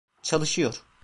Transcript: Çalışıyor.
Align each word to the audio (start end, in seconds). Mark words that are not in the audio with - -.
Çalışıyor. 0.21 0.83